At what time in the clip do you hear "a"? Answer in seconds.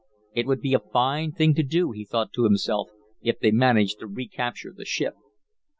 0.73-0.79